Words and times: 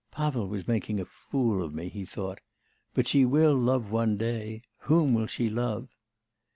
'Pavel 0.09 0.47
was 0.47 0.67
making 0.67 0.99
a 0.99 1.05
fool 1.05 1.61
of 1.63 1.75
me,' 1.75 1.87
he 1.87 2.05
thought;'... 2.05 2.39
but 2.95 3.07
she 3.07 3.23
will 3.23 3.53
love 3.53 3.91
one 3.91 4.17
day... 4.17 4.63
whom 4.79 5.13
will 5.13 5.27
she 5.27 5.47
love? 5.47 5.89